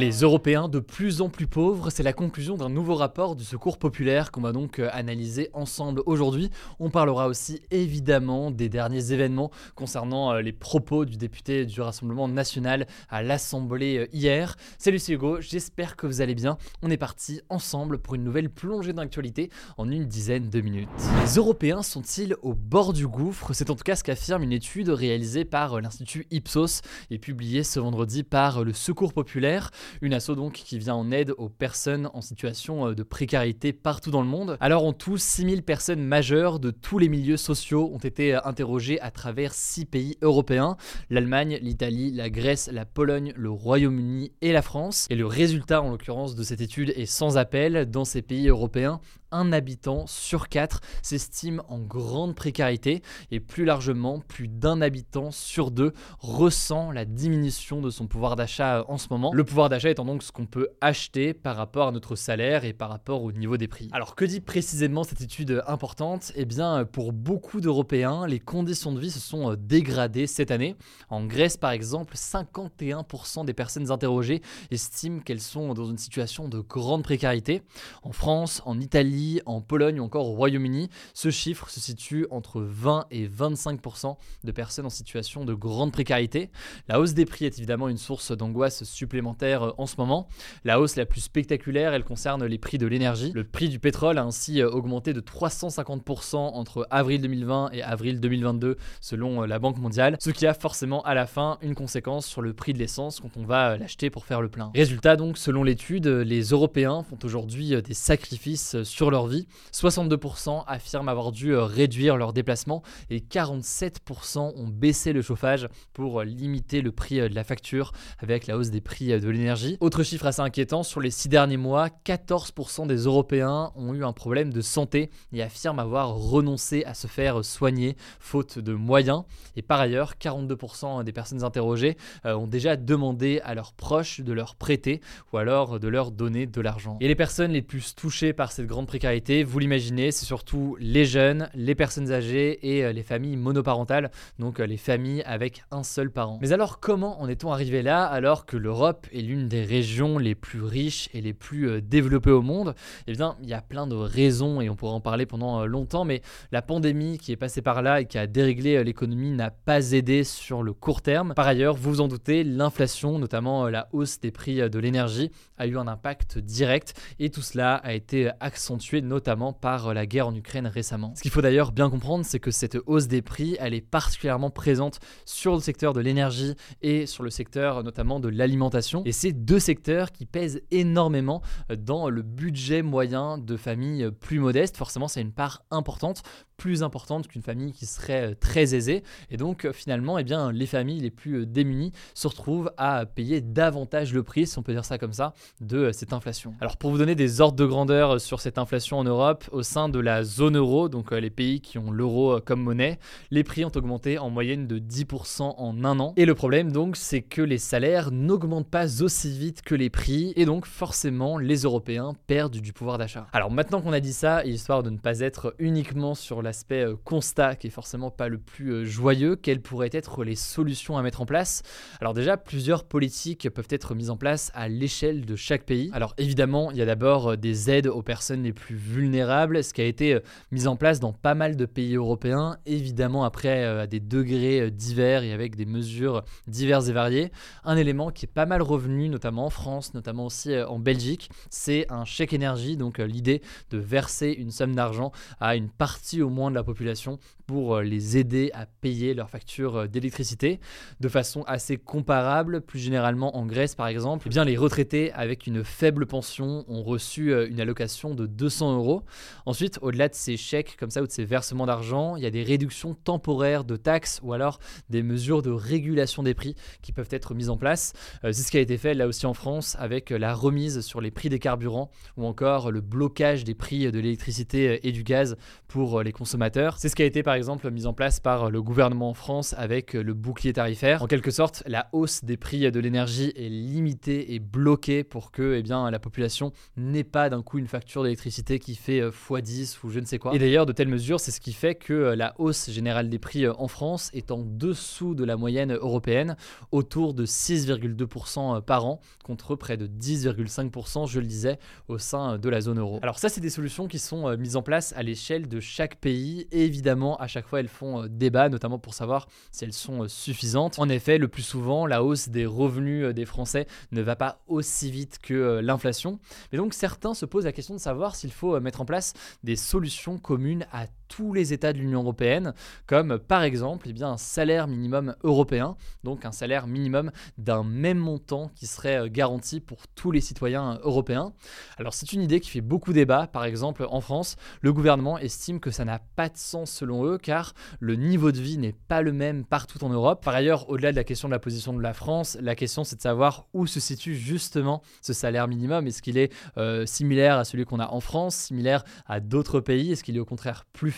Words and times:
Les 0.00 0.22
Européens 0.22 0.70
de 0.70 0.78
plus 0.78 1.20
en 1.20 1.28
plus 1.28 1.46
pauvres, 1.46 1.90
c'est 1.90 2.02
la 2.02 2.14
conclusion 2.14 2.56
d'un 2.56 2.70
nouveau 2.70 2.94
rapport 2.94 3.36
du 3.36 3.44
Secours 3.44 3.76
populaire 3.76 4.32
qu'on 4.32 4.40
va 4.40 4.52
donc 4.52 4.78
euh, 4.78 4.88
analyser 4.94 5.50
ensemble 5.52 6.00
aujourd'hui. 6.06 6.48
On 6.78 6.88
parlera 6.88 7.28
aussi 7.28 7.60
évidemment 7.70 8.50
des 8.50 8.70
derniers 8.70 9.12
événements 9.12 9.50
concernant 9.74 10.32
euh, 10.32 10.40
les 10.40 10.54
propos 10.54 11.04
du 11.04 11.18
député 11.18 11.66
du 11.66 11.82
Rassemblement 11.82 12.28
national 12.28 12.86
à 13.10 13.22
l'Assemblée 13.22 13.98
euh, 13.98 14.06
hier. 14.14 14.56
Salut 14.78 14.98
c'est 14.98 15.12
Hugo, 15.12 15.42
j'espère 15.42 15.96
que 15.96 16.06
vous 16.06 16.22
allez 16.22 16.34
bien. 16.34 16.56
On 16.80 16.90
est 16.90 16.96
parti 16.96 17.42
ensemble 17.50 17.98
pour 17.98 18.14
une 18.14 18.24
nouvelle 18.24 18.48
plongée 18.48 18.94
d'actualité 18.94 19.50
en 19.76 19.90
une 19.90 20.06
dizaine 20.06 20.48
de 20.48 20.62
minutes. 20.62 20.88
Les 21.20 21.34
Européens 21.34 21.82
sont-ils 21.82 22.36
au 22.40 22.54
bord 22.54 22.94
du 22.94 23.06
gouffre? 23.06 23.52
C'est 23.52 23.68
en 23.68 23.74
tout 23.74 23.84
cas 23.84 23.96
ce 23.96 24.04
qu'affirme 24.04 24.44
une 24.44 24.52
étude 24.52 24.88
réalisée 24.88 25.44
par 25.44 25.78
l'Institut 25.78 26.26
Ipsos 26.30 26.80
et 27.10 27.18
publiée 27.18 27.64
ce 27.64 27.80
vendredi 27.80 28.22
par 28.22 28.64
le 28.64 28.72
Secours 28.72 29.12
populaire. 29.12 29.70
Une 30.00 30.14
asso 30.14 30.30
donc 30.30 30.54
qui 30.54 30.78
vient 30.78 30.94
en 30.94 31.10
aide 31.10 31.32
aux 31.38 31.48
personnes 31.48 32.10
en 32.14 32.20
situation 32.20 32.88
euh, 32.88 32.94
de 32.94 33.02
précarité 33.02 33.72
partout 33.72 34.10
dans 34.10 34.22
le 34.22 34.28
monde. 34.28 34.56
Alors 34.60 34.84
en 34.84 34.92
tout, 34.92 35.16
6000 35.16 35.62
personnes 35.62 36.02
majeures 36.02 36.60
de 36.60 36.70
tous 36.70 36.98
les 36.98 37.08
milieux 37.08 37.36
sociaux 37.36 37.90
ont 37.92 37.98
été 37.98 38.34
euh, 38.34 38.40
interrogées 38.44 39.00
à 39.00 39.10
travers 39.10 39.54
6 39.54 39.86
pays 39.86 40.18
européens, 40.22 40.76
l'Allemagne, 41.10 41.58
l'Italie, 41.62 42.12
la 42.12 42.30
Grèce, 42.30 42.68
la 42.72 42.84
Pologne, 42.84 43.32
le 43.36 43.50
Royaume-Uni 43.50 44.32
et 44.40 44.52
la 44.52 44.62
France. 44.62 45.06
Et 45.10 45.16
le 45.16 45.26
résultat 45.26 45.82
en 45.82 45.90
l'occurrence 45.90 46.34
de 46.34 46.42
cette 46.42 46.60
étude 46.60 46.92
est 46.96 47.06
sans 47.06 47.38
appel. 47.38 47.90
Dans 47.90 48.04
ces 48.04 48.22
pays 48.22 48.48
européens, 48.48 49.00
un 49.32 49.52
habitant 49.52 50.06
sur 50.06 50.48
quatre 50.48 50.80
s'estime 51.02 51.62
en 51.68 51.78
grande 51.78 52.34
précarité 52.34 53.02
et 53.30 53.40
plus 53.40 53.64
largement, 53.64 54.20
plus 54.20 54.48
d'un 54.48 54.80
habitant 54.80 55.30
sur 55.30 55.70
deux 55.70 55.92
ressent 56.18 56.90
la 56.90 57.04
diminution 57.04 57.80
de 57.80 57.90
son 57.90 58.06
pouvoir 58.06 58.36
d'achat 58.36 58.84
en 58.88 58.98
ce 58.98 59.08
moment. 59.10 59.32
Le 59.32 59.44
pouvoir 59.44 59.68
d'achat 59.68 59.90
étant 59.90 60.04
donc 60.04 60.22
ce 60.22 60.32
qu'on 60.32 60.46
peut 60.46 60.68
acheter 60.80 61.34
par 61.34 61.56
rapport 61.56 61.88
à 61.88 61.92
notre 61.92 62.16
salaire 62.16 62.64
et 62.64 62.72
par 62.72 62.88
rapport 62.88 63.22
au 63.22 63.32
niveau 63.32 63.56
des 63.56 63.68
prix. 63.68 63.88
Alors 63.92 64.14
que 64.14 64.24
dit 64.24 64.40
précisément 64.40 65.04
cette 65.04 65.20
étude 65.20 65.62
importante? 65.66 66.32
Eh 66.34 66.44
bien, 66.44 66.84
pour 66.84 67.12
beaucoup 67.12 67.60
d'Européens, 67.60 68.26
les 68.26 68.40
conditions 68.40 68.92
de 68.92 69.00
vie 69.00 69.10
se 69.10 69.20
sont 69.20 69.52
euh, 69.52 69.56
dégradées 69.56 70.26
cette 70.26 70.50
année. 70.50 70.76
En 71.08 71.24
Grèce, 71.24 71.56
par 71.56 71.70
exemple, 71.70 72.14
51% 72.16 73.44
des 73.44 73.54
personnes 73.54 73.90
interrogées 73.90 74.42
estiment 74.70 75.20
qu'elles 75.20 75.40
sont 75.40 75.74
dans 75.74 75.86
une 75.86 75.98
situation 75.98 76.48
de 76.48 76.60
grande 76.60 77.02
précarité. 77.02 77.62
En 78.02 78.12
France, 78.12 78.62
en 78.64 78.80
Italie, 78.80 79.19
en 79.46 79.60
Pologne 79.60 80.00
ou 80.00 80.04
encore 80.04 80.26
au 80.26 80.32
Royaume-Uni, 80.32 80.88
ce 81.14 81.30
chiffre 81.30 81.68
se 81.70 81.80
situe 81.80 82.26
entre 82.30 82.60
20 82.60 83.06
et 83.10 83.28
25% 83.28 84.16
de 84.44 84.52
personnes 84.52 84.86
en 84.86 84.90
situation 84.90 85.44
de 85.44 85.54
grande 85.54 85.92
précarité. 85.92 86.50
La 86.88 87.00
hausse 87.00 87.14
des 87.14 87.24
prix 87.24 87.44
est 87.44 87.58
évidemment 87.58 87.88
une 87.88 87.98
source 87.98 88.32
d'angoisse 88.32 88.84
supplémentaire 88.84 89.62
euh, 89.62 89.72
en 89.78 89.86
ce 89.86 89.96
moment. 89.98 90.28
La 90.64 90.80
hausse 90.80 90.96
la 90.96 91.06
plus 91.06 91.20
spectaculaire, 91.20 91.92
elle 91.92 92.04
concerne 92.04 92.44
les 92.44 92.58
prix 92.58 92.78
de 92.78 92.86
l'énergie. 92.86 93.32
Le 93.34 93.44
prix 93.44 93.68
du 93.68 93.78
pétrole 93.78 94.18
a 94.18 94.22
ainsi 94.22 94.60
euh, 94.60 94.70
augmenté 94.70 95.12
de 95.12 95.20
350% 95.20 96.36
entre 96.36 96.86
avril 96.90 97.20
2020 97.20 97.70
et 97.72 97.82
avril 97.82 98.20
2022 98.20 98.76
selon 99.00 99.42
euh, 99.42 99.46
la 99.46 99.58
Banque 99.58 99.78
mondiale, 99.78 100.16
ce 100.20 100.30
qui 100.30 100.46
a 100.46 100.54
forcément 100.54 101.02
à 101.02 101.14
la 101.14 101.26
fin 101.26 101.58
une 101.62 101.74
conséquence 101.74 102.26
sur 102.26 102.42
le 102.42 102.52
prix 102.52 102.72
de 102.72 102.78
l'essence 102.78 103.20
quand 103.20 103.36
on 103.36 103.44
va 103.44 103.76
l'acheter 103.76 104.10
pour 104.10 104.24
faire 104.24 104.40
le 104.40 104.48
plein. 104.48 104.70
Résultat 104.74 105.16
donc, 105.16 105.38
selon 105.38 105.62
l'étude, 105.62 106.06
les 106.06 106.42
Européens 106.42 107.02
font 107.02 107.18
aujourd'hui 107.22 107.80
des 107.82 107.94
sacrifices 107.94 108.82
sur 108.82 109.09
leur 109.10 109.26
vie. 109.26 109.46
62% 109.72 110.64
affirment 110.66 111.08
avoir 111.08 111.32
dû 111.32 111.54
réduire 111.54 112.16
leurs 112.16 112.32
déplacements 112.32 112.82
et 113.10 113.20
47% 113.20 114.38
ont 114.38 114.68
baissé 114.68 115.12
le 115.12 115.22
chauffage 115.22 115.68
pour 115.92 116.22
limiter 116.22 116.82
le 116.82 116.92
prix 116.92 117.16
de 117.16 117.34
la 117.34 117.44
facture 117.44 117.92
avec 118.18 118.46
la 118.46 118.56
hausse 118.56 118.70
des 118.70 118.80
prix 118.80 119.08
de 119.08 119.28
l'énergie. 119.28 119.76
Autre 119.80 120.02
chiffre 120.02 120.26
assez 120.26 120.40
inquiétant, 120.40 120.82
sur 120.82 121.00
les 121.00 121.10
6 121.10 121.28
derniers 121.28 121.56
mois, 121.56 121.88
14% 122.04 122.86
des 122.86 122.96
Européens 122.96 123.72
ont 123.76 123.94
eu 123.94 124.04
un 124.04 124.12
problème 124.12 124.52
de 124.52 124.60
santé 124.60 125.10
et 125.32 125.42
affirment 125.42 125.80
avoir 125.80 126.14
renoncé 126.14 126.84
à 126.84 126.94
se 126.94 127.06
faire 127.06 127.44
soigner 127.44 127.96
faute 128.18 128.58
de 128.58 128.74
moyens. 128.74 129.24
Et 129.56 129.62
par 129.62 129.80
ailleurs, 129.80 130.14
42% 130.20 131.04
des 131.04 131.12
personnes 131.12 131.44
interrogées 131.44 131.96
euh, 132.24 132.34
ont 132.34 132.46
déjà 132.46 132.76
demandé 132.76 133.40
à 133.44 133.54
leurs 133.54 133.72
proches 133.72 134.20
de 134.20 134.32
leur 134.32 134.54
prêter 134.54 135.00
ou 135.32 135.38
alors 135.38 135.80
de 135.80 135.88
leur 135.88 136.10
donner 136.10 136.46
de 136.46 136.60
l'argent. 136.60 136.98
Et 137.00 137.08
les 137.08 137.14
personnes 137.14 137.52
les 137.52 137.62
plus 137.62 137.94
touchées 137.94 138.32
par 138.32 138.52
cette 138.52 138.66
grande 138.66 138.86
précarité, 138.86 138.99
vous 139.44 139.58
l'imaginez, 139.58 140.10
c'est 140.10 140.26
surtout 140.26 140.76
les 140.78 141.06
jeunes, 141.06 141.48
les 141.54 141.74
personnes 141.74 142.12
âgées 142.12 142.58
et 142.62 142.84
euh, 142.84 142.92
les 142.92 143.02
familles 143.02 143.36
monoparentales, 143.36 144.10
donc 144.38 144.60
euh, 144.60 144.66
les 144.66 144.76
familles 144.76 145.22
avec 145.24 145.64
un 145.70 145.82
seul 145.82 146.10
parent. 146.10 146.38
Mais 146.42 146.52
alors 146.52 146.80
comment 146.80 147.20
en 147.20 147.28
est-on 147.28 147.50
arrivé 147.50 147.80
là 147.80 148.04
alors 148.04 148.44
que 148.44 148.58
l'Europe 148.58 149.06
est 149.12 149.22
l'une 149.22 149.48
des 149.48 149.62
régions 149.62 150.18
les 150.18 150.34
plus 150.34 150.62
riches 150.62 151.08
et 151.14 151.22
les 151.22 151.32
plus 151.32 151.68
euh, 151.68 151.80
développées 151.80 152.30
au 152.30 152.42
monde? 152.42 152.74
Eh 153.06 153.12
bien, 153.12 153.36
il 153.42 153.48
y 153.48 153.54
a 153.54 153.62
plein 153.62 153.86
de 153.86 153.94
raisons 153.94 154.60
et 154.60 154.68
on 154.68 154.76
pourra 154.76 154.92
en 154.92 155.00
parler 155.00 155.24
pendant 155.24 155.64
longtemps, 155.64 156.04
mais 156.04 156.20
la 156.52 156.60
pandémie 156.60 157.16
qui 157.16 157.32
est 157.32 157.36
passée 157.36 157.62
par 157.62 157.80
là 157.80 158.02
et 158.02 158.04
qui 158.04 158.18
a 158.18 158.26
déréglé 158.26 158.84
l'économie 158.84 159.30
n'a 159.30 159.50
pas 159.50 159.92
aidé 159.92 160.24
sur 160.24 160.62
le 160.62 160.74
court 160.74 161.00
terme. 161.00 161.32
Par 161.34 161.46
ailleurs, 161.46 161.74
vous 161.74 161.90
vous 161.90 162.00
en 162.02 162.08
doutez, 162.08 162.44
l'inflation, 162.44 163.18
notamment 163.18 163.68
la 163.68 163.88
hausse 163.92 164.20
des 164.20 164.30
prix 164.30 164.56
de 164.68 164.78
l'énergie, 164.78 165.30
a 165.56 165.66
eu 165.66 165.78
un 165.78 165.86
impact 165.86 166.38
direct 166.38 166.94
et 167.18 167.30
tout 167.30 167.42
cela 167.42 167.76
a 167.76 167.94
été 167.94 168.30
accentué 168.40 168.89
notamment 168.94 169.52
par 169.52 169.94
la 169.94 170.06
guerre 170.06 170.26
en 170.26 170.34
Ukraine 170.34 170.66
récemment. 170.66 171.12
Ce 171.16 171.22
qu'il 171.22 171.30
faut 171.30 171.42
d'ailleurs 171.42 171.72
bien 171.72 171.88
comprendre, 171.88 172.24
c'est 172.24 172.40
que 172.40 172.50
cette 172.50 172.78
hausse 172.86 173.06
des 173.06 173.22
prix, 173.22 173.56
elle 173.60 173.74
est 173.74 173.80
particulièrement 173.80 174.50
présente 174.50 174.98
sur 175.24 175.54
le 175.54 175.60
secteur 175.60 175.92
de 175.92 176.00
l'énergie 176.00 176.54
et 176.82 177.06
sur 177.06 177.22
le 177.22 177.30
secteur 177.30 177.82
notamment 177.82 178.20
de 178.20 178.28
l'alimentation. 178.28 179.02
Et 179.04 179.12
c'est 179.12 179.32
deux 179.32 179.60
secteurs 179.60 180.12
qui 180.12 180.26
pèsent 180.26 180.62
énormément 180.70 181.42
dans 181.78 182.10
le 182.10 182.22
budget 182.22 182.82
moyen 182.82 183.38
de 183.38 183.56
familles 183.56 184.10
plus 184.20 184.40
modestes. 184.40 184.76
Forcément, 184.76 185.08
c'est 185.08 185.20
une 185.20 185.32
part 185.32 185.64
importante 185.70 186.22
plus 186.60 186.82
importante 186.82 187.26
qu'une 187.26 187.40
famille 187.40 187.72
qui 187.72 187.86
serait 187.86 188.34
très 188.34 188.74
aisée. 188.74 189.02
Et 189.30 189.38
donc 189.38 189.66
finalement, 189.72 190.18
eh 190.18 190.24
bien, 190.24 190.52
les 190.52 190.66
familles 190.66 191.00
les 191.00 191.10
plus 191.10 191.46
démunies 191.46 191.90
se 192.12 192.28
retrouvent 192.28 192.70
à 192.76 193.06
payer 193.06 193.40
davantage 193.40 194.12
le 194.12 194.22
prix, 194.22 194.46
si 194.46 194.58
on 194.58 194.62
peut 194.62 194.74
dire 194.74 194.84
ça 194.84 194.98
comme 194.98 195.14
ça, 195.14 195.32
de 195.62 195.90
cette 195.90 196.12
inflation. 196.12 196.54
Alors 196.60 196.76
pour 196.76 196.90
vous 196.90 196.98
donner 196.98 197.14
des 197.14 197.40
ordres 197.40 197.56
de 197.56 197.64
grandeur 197.64 198.20
sur 198.20 198.40
cette 198.40 198.58
inflation 198.58 198.69
en 198.92 199.04
Europe, 199.04 199.44
au 199.52 199.62
sein 199.62 199.88
de 199.88 199.98
la 199.98 200.22
zone 200.22 200.56
euro, 200.56 200.88
donc 200.88 201.12
les 201.12 201.30
pays 201.30 201.60
qui 201.60 201.78
ont 201.78 201.90
l'euro 201.90 202.40
comme 202.40 202.62
monnaie, 202.62 202.98
les 203.30 203.44
prix 203.44 203.64
ont 203.64 203.72
augmenté 203.74 204.18
en 204.18 204.30
moyenne 204.30 204.66
de 204.66 204.78
10% 204.78 205.54
en 205.56 205.84
un 205.84 206.00
an. 206.00 206.14
Et 206.16 206.24
le 206.24 206.34
problème 206.34 206.72
donc, 206.72 206.96
c'est 206.96 207.22
que 207.22 207.42
les 207.42 207.58
salaires 207.58 208.10
n'augmentent 208.10 208.70
pas 208.70 209.02
aussi 209.02 209.36
vite 209.36 209.62
que 209.62 209.74
les 209.74 209.90
prix, 209.90 210.32
et 210.36 210.44
donc 210.44 210.66
forcément 210.66 211.38
les 211.38 211.62
Européens 211.62 212.14
perdent 212.26 212.56
du 212.56 212.72
pouvoir 212.72 212.98
d'achat. 212.98 213.26
Alors 213.32 213.50
maintenant 213.50 213.80
qu'on 213.80 213.92
a 213.92 214.00
dit 214.00 214.12
ça, 214.12 214.44
histoire 214.44 214.82
de 214.82 214.90
ne 214.90 214.98
pas 214.98 215.20
être 215.20 215.54
uniquement 215.58 216.14
sur 216.14 216.42
l'aspect 216.42 216.84
euh, 216.84 216.96
constat, 217.04 217.56
qui 217.56 217.66
est 217.66 217.70
forcément 217.70 218.10
pas 218.10 218.28
le 218.28 218.38
plus 218.38 218.70
euh, 218.70 218.84
joyeux, 218.84 219.36
quelles 219.36 219.62
pourraient 219.62 219.90
être 219.92 220.24
les 220.24 220.36
solutions 220.36 220.96
à 220.98 221.02
mettre 221.02 221.20
en 221.20 221.26
place? 221.26 221.62
Alors 222.00 222.14
déjà, 222.14 222.36
plusieurs 222.36 222.84
politiques 222.84 223.48
peuvent 223.50 223.68
être 223.70 223.94
mises 223.94 224.10
en 224.10 224.16
place 224.16 224.50
à 224.54 224.68
l'échelle 224.68 225.24
de 225.24 225.36
chaque 225.36 225.64
pays. 225.64 225.90
Alors 225.92 226.14
évidemment, 226.18 226.70
il 226.70 226.76
y 226.76 226.82
a 226.82 226.86
d'abord 226.86 227.32
euh, 227.32 227.36
des 227.36 227.70
aides 227.70 227.86
aux 227.86 228.02
personnes 228.02 228.42
les 228.42 228.52
plus 228.52 228.59
vulnérables, 228.68 229.64
ce 229.64 229.72
qui 229.72 229.80
a 229.80 229.84
été 229.84 230.18
mis 230.50 230.66
en 230.66 230.76
place 230.76 231.00
dans 231.00 231.12
pas 231.12 231.34
mal 231.34 231.56
de 231.56 231.66
pays 231.66 231.96
européens, 231.96 232.58
évidemment 232.66 233.24
après 233.24 233.64
à 233.64 233.86
des 233.86 234.00
degrés 234.00 234.70
divers 234.70 235.22
et 235.22 235.32
avec 235.32 235.56
des 235.56 235.66
mesures 235.66 236.22
diverses 236.46 236.88
et 236.88 236.92
variées. 236.92 237.32
Un 237.64 237.76
élément 237.76 238.10
qui 238.10 238.26
est 238.26 238.32
pas 238.32 238.46
mal 238.46 238.62
revenu, 238.62 239.08
notamment 239.08 239.46
en 239.46 239.50
France, 239.50 239.94
notamment 239.94 240.26
aussi 240.26 240.56
en 240.60 240.78
Belgique, 240.78 241.30
c'est 241.50 241.86
un 241.90 242.04
chèque 242.04 242.32
énergie, 242.32 242.76
donc 242.76 242.98
l'idée 242.98 243.42
de 243.70 243.78
verser 243.78 244.30
une 244.30 244.50
somme 244.50 244.74
d'argent 244.74 245.12
à 245.40 245.56
une 245.56 245.70
partie 245.70 246.22
au 246.22 246.30
moins 246.30 246.50
de 246.50 246.56
la 246.56 246.64
population 246.64 247.18
pour 247.50 247.74
euh, 247.74 247.82
les 247.82 248.16
aider 248.16 248.52
à 248.54 248.64
payer 248.64 249.12
leurs 249.12 249.28
factures 249.28 249.74
euh, 249.74 249.86
d'électricité 249.88 250.60
de 251.00 251.08
façon 251.08 251.42
assez 251.48 251.78
comparable, 251.78 252.60
plus 252.60 252.78
généralement 252.78 253.36
en 253.36 253.44
Grèce 253.44 253.74
par 253.74 253.88
exemple. 253.88 254.28
Eh 254.28 254.30
bien, 254.30 254.44
les 254.44 254.56
retraités 254.56 255.10
avec 255.14 255.48
une 255.48 255.64
faible 255.64 256.06
pension 256.06 256.64
ont 256.68 256.84
reçu 256.84 257.32
euh, 257.32 257.48
une 257.48 257.60
allocation 257.60 258.14
de 258.14 258.26
200 258.26 258.76
euros. 258.76 259.02
Ensuite, 259.46 259.80
au-delà 259.82 260.08
de 260.08 260.14
ces 260.14 260.36
chèques 260.36 260.76
comme 260.78 260.90
ça 260.90 261.02
ou 261.02 261.08
de 261.08 261.10
ces 261.10 261.24
versements 261.24 261.66
d'argent, 261.66 262.14
il 262.14 262.22
y 262.22 262.26
a 262.26 262.30
des 262.30 262.44
réductions 262.44 262.94
temporaires 262.94 263.64
de 263.64 263.74
taxes 263.74 264.20
ou 264.22 264.32
alors 264.32 264.60
des 264.88 265.02
mesures 265.02 265.42
de 265.42 265.50
régulation 265.50 266.22
des 266.22 266.34
prix 266.34 266.54
qui 266.82 266.92
peuvent 266.92 267.08
être 267.10 267.34
mises 267.34 267.50
en 267.50 267.56
place. 267.56 267.94
C'est 268.22 268.32
ce 268.32 268.50
qui 268.52 268.58
a 268.58 268.60
été 268.60 268.78
fait 268.78 268.94
là 268.94 269.08
aussi 269.08 269.26
en 269.26 269.34
France 269.34 269.76
avec 269.80 270.10
la 270.10 270.34
remise 270.34 270.82
sur 270.82 271.00
les 271.00 271.10
prix 271.10 271.30
des 271.30 271.40
carburants 271.40 271.90
ou 272.16 272.26
encore 272.26 272.70
le 272.70 272.80
blocage 272.80 273.42
des 273.42 273.54
prix 273.54 273.90
de 273.90 273.98
l'électricité 273.98 274.86
et 274.86 274.92
du 274.92 275.02
gaz 275.02 275.36
pour 275.66 276.02
les 276.02 276.12
consommateurs. 276.12 276.76
C'est 276.78 276.88
ce 276.88 276.94
qui 276.94 277.02
a 277.02 277.06
été 277.06 277.24
par 277.24 277.34
exemple 277.34 277.39
mis 277.70 277.86
en 277.86 277.92
place 277.92 278.20
par 278.20 278.50
le 278.50 278.62
gouvernement 278.62 279.10
en 279.10 279.14
France 279.14 279.54
avec 279.56 279.94
le 279.94 280.14
bouclier 280.14 280.52
tarifaire. 280.52 281.02
En 281.02 281.06
quelque 281.06 281.30
sorte, 281.30 281.62
la 281.66 281.88
hausse 281.92 282.24
des 282.24 282.36
prix 282.36 282.70
de 282.70 282.80
l'énergie 282.80 283.32
est 283.36 283.48
limitée 283.48 284.34
et 284.34 284.38
bloquée 284.38 285.04
pour 285.04 285.30
que 285.30 285.54
eh 285.54 285.62
bien, 285.62 285.90
la 285.90 285.98
population 285.98 286.52
n'ait 286.76 287.04
pas 287.04 287.30
d'un 287.30 287.42
coup 287.42 287.58
une 287.58 287.66
facture 287.66 288.02
d'électricité 288.02 288.58
qui 288.58 288.74
fait 288.74 289.00
x10 289.00 289.78
ou 289.84 289.90
je 289.90 290.00
ne 290.00 290.04
sais 290.04 290.18
quoi. 290.18 290.34
Et 290.34 290.38
d'ailleurs, 290.38 290.66
de 290.66 290.72
telles 290.72 290.88
mesures, 290.88 291.20
c'est 291.20 291.30
ce 291.30 291.40
qui 291.40 291.52
fait 291.52 291.74
que 291.74 291.92
la 291.92 292.34
hausse 292.38 292.70
générale 292.70 293.08
des 293.08 293.18
prix 293.18 293.48
en 293.48 293.68
France 293.68 294.10
est 294.12 294.30
en 294.30 294.42
dessous 294.44 295.14
de 295.14 295.24
la 295.24 295.36
moyenne 295.36 295.72
européenne, 295.72 296.36
autour 296.72 297.14
de 297.14 297.24
6,2% 297.24 298.60
par 298.62 298.86
an, 298.86 299.00
contre 299.24 299.56
près 299.56 299.76
de 299.76 299.86
10,5%, 299.86 301.08
je 301.08 301.20
le 301.20 301.26
disais, 301.26 301.58
au 301.88 301.98
sein 301.98 302.38
de 302.38 302.48
la 302.48 302.60
zone 302.60 302.78
euro. 302.78 302.98
Alors 303.02 303.18
ça, 303.18 303.28
c'est 303.28 303.40
des 303.40 303.50
solutions 303.50 303.86
qui 303.88 303.98
sont 303.98 304.36
mises 304.36 304.56
en 304.56 304.62
place 304.62 304.92
à 304.96 305.02
l'échelle 305.02 305.48
de 305.48 305.60
chaque 305.60 305.96
pays, 305.96 306.46
évidemment, 306.52 307.16
à 307.16 307.26
chaque 307.30 307.46
fois, 307.46 307.60
elles 307.60 307.68
font 307.68 308.02
euh, 308.02 308.08
débat, 308.08 308.48
notamment 308.48 308.78
pour 308.78 308.94
savoir 308.94 309.28
si 309.50 309.64
elles 309.64 309.72
sont 309.72 310.04
euh, 310.04 310.08
suffisantes. 310.08 310.78
En 310.78 310.88
effet, 310.88 311.18
le 311.18 311.28
plus 311.28 311.42
souvent, 311.42 311.86
la 311.86 312.04
hausse 312.04 312.28
des 312.28 312.46
revenus 312.46 313.06
euh, 313.06 313.12
des 313.12 313.24
Français 313.24 313.66
ne 313.92 314.02
va 314.02 314.16
pas 314.16 314.42
aussi 314.46 314.90
vite 314.90 315.18
que 315.22 315.60
l'inflation. 315.62 316.18
Mais 316.52 316.58
donc, 316.58 316.74
certains 316.74 317.14
se 317.14 317.24
posent 317.24 317.44
la 317.44 317.52
question 317.52 317.74
de 317.74 317.80
savoir 317.80 318.16
s'il 318.16 318.32
faut 318.32 318.58
mettre 318.60 318.80
en 318.80 318.84
place 318.84 319.14
des 319.42 319.56
solutions 319.56 320.18
communes 320.18 320.66
à 320.72 320.86
tous 321.10 321.32
les 321.34 321.52
États 321.52 321.72
de 321.72 321.78
l'Union 321.78 322.00
européenne, 322.00 322.54
comme 322.86 323.18
par 323.18 323.42
exemple 323.42 323.88
eh 323.90 323.92
bien, 323.92 324.10
un 324.12 324.16
salaire 324.16 324.68
minimum 324.68 325.14
européen, 325.24 325.76
donc 326.04 326.24
un 326.24 326.32
salaire 326.32 326.66
minimum 326.66 327.10
d'un 327.36 327.64
même 327.64 327.98
montant 327.98 328.50
qui 328.54 328.66
serait 328.66 329.10
garanti 329.10 329.60
pour 329.60 329.86
tous 329.94 330.12
les 330.12 330.20
citoyens 330.20 330.78
européens. 330.84 331.32
Alors 331.78 331.94
c'est 331.94 332.12
une 332.12 332.22
idée 332.22 332.40
qui 332.40 332.48
fait 332.48 332.60
beaucoup 332.60 332.92
débat, 332.92 333.26
par 333.26 333.44
exemple 333.44 333.86
en 333.90 334.00
France, 334.00 334.36
le 334.62 334.72
gouvernement 334.72 335.18
estime 335.18 335.60
que 335.60 335.70
ça 335.70 335.84
n'a 335.84 335.98
pas 335.98 336.28
de 336.28 336.36
sens 336.36 336.70
selon 336.70 337.04
eux, 337.04 337.18
car 337.18 337.54
le 337.80 337.96
niveau 337.96 338.30
de 338.30 338.40
vie 338.40 338.56
n'est 338.56 338.72
pas 338.72 339.02
le 339.02 339.12
même 339.12 339.44
partout 339.44 339.82
en 339.84 339.88
Europe. 339.88 340.24
Par 340.24 340.34
ailleurs, 340.34 340.70
au-delà 340.70 340.92
de 340.92 340.96
la 340.96 341.04
question 341.04 341.28
de 341.28 341.32
la 341.32 341.40
position 341.40 341.72
de 341.72 341.82
la 341.82 341.92
France, 341.92 342.38
la 342.40 342.54
question 342.54 342.84
c'est 342.84 342.96
de 342.96 343.02
savoir 343.02 343.46
où 343.52 343.66
se 343.66 343.80
situe 343.80 344.14
justement 344.14 344.82
ce 345.02 345.12
salaire 345.12 345.48
minimum. 345.48 345.88
Est-ce 345.88 346.02
qu'il 346.02 346.18
est 346.18 346.32
euh, 346.56 346.86
similaire 346.86 347.36
à 347.36 347.44
celui 347.44 347.64
qu'on 347.64 347.80
a 347.80 347.88
en 347.88 348.00
France, 348.00 348.36
similaire 348.36 348.84
à 349.06 349.18
d'autres 349.18 349.60
pays? 349.60 349.90
Est-ce 349.92 350.04
qu'il 350.04 350.16
est 350.16 350.20
au 350.20 350.24
contraire 350.24 350.66
plus 350.72 350.92